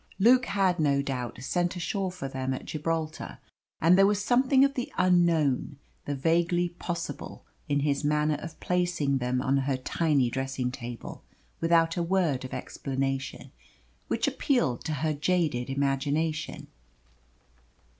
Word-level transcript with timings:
Luke 0.17 0.47
had, 0.47 0.79
no 0.79 1.03
doubt, 1.03 1.43
sent 1.43 1.75
ashore 1.75 2.11
for 2.11 2.27
them 2.27 2.55
at 2.55 2.65
Gibraltar 2.65 3.37
and 3.79 3.95
there 3.95 4.07
was 4.07 4.19
something 4.19 4.65
of 4.65 4.73
the 4.73 4.91
unknown, 4.97 5.77
the 6.05 6.15
vaguely 6.15 6.69
possible, 6.69 7.45
in 7.69 7.81
his 7.81 8.03
manner 8.03 8.37
of 8.41 8.59
placing 8.59 9.19
them 9.19 9.43
on 9.43 9.57
her 9.57 9.77
tiny 9.77 10.31
dressing 10.31 10.71
table, 10.71 11.23
without 11.59 11.97
a 11.97 12.01
word 12.01 12.43
of 12.43 12.51
explanation, 12.51 13.51
which 14.07 14.27
appealed 14.27 14.83
to 14.85 14.93
her 15.05 15.13
jaded 15.13 15.69
imagination. 15.69 16.65